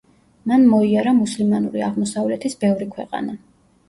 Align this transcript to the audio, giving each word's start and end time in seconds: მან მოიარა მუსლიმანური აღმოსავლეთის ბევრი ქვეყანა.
მან 0.51 0.63
მოიარა 0.69 1.11
მუსლიმანური 1.17 1.83
აღმოსავლეთის 1.87 2.57
ბევრი 2.65 2.89
ქვეყანა. 2.97 3.37